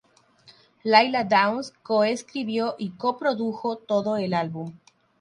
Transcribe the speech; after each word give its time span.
Lila 0.83 1.23
Downs 1.25 1.71
coescribió 1.83 2.73
y 2.79 2.89
coprodujo 2.93 3.75
todo 3.77 4.17
el 4.17 4.33
álbum. 4.33 4.73